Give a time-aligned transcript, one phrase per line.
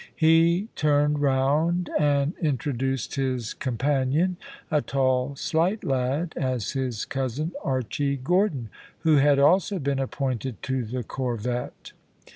[0.15, 4.37] He turned round and introduced his companion,
[4.71, 8.69] a tall, slight lad, as his cousin Archy Gordon,
[9.01, 11.91] who had also been appointed to the corvette.